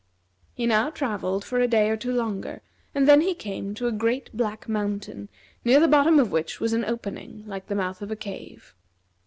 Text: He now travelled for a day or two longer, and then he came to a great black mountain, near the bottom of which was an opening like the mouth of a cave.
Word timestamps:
He 0.55 0.65
now 0.65 0.89
travelled 0.89 1.45
for 1.45 1.59
a 1.59 1.67
day 1.67 1.87
or 1.87 1.95
two 1.95 2.11
longer, 2.11 2.63
and 2.95 3.07
then 3.07 3.21
he 3.21 3.35
came 3.35 3.75
to 3.75 3.85
a 3.85 3.91
great 3.91 4.35
black 4.35 4.67
mountain, 4.67 5.29
near 5.63 5.79
the 5.79 5.87
bottom 5.87 6.17
of 6.19 6.31
which 6.31 6.59
was 6.59 6.73
an 6.73 6.83
opening 6.85 7.43
like 7.45 7.67
the 7.67 7.75
mouth 7.75 8.01
of 8.01 8.09
a 8.09 8.15
cave. 8.15 8.73